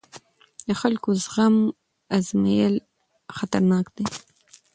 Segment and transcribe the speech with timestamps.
[0.67, 1.55] د خلکو زغم
[2.17, 2.75] ازمېیل
[3.37, 4.05] خطرناک دی